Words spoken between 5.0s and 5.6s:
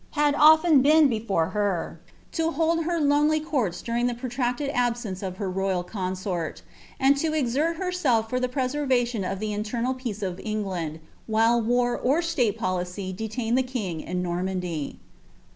of her